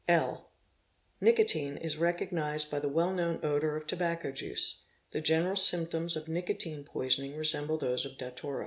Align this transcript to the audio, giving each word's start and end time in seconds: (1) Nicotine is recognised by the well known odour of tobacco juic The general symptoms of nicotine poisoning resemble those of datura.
(1) 0.07 0.39
Nicotine 1.21 1.77
is 1.77 1.95
recognised 1.95 2.71
by 2.71 2.79
the 2.79 2.89
well 2.89 3.11
known 3.13 3.39
odour 3.43 3.75
of 3.75 3.85
tobacco 3.85 4.31
juic 4.31 4.77
The 5.11 5.21
general 5.21 5.55
symptoms 5.55 6.15
of 6.15 6.27
nicotine 6.27 6.83
poisoning 6.83 7.35
resemble 7.37 7.77
those 7.77 8.03
of 8.07 8.17
datura. 8.17 8.59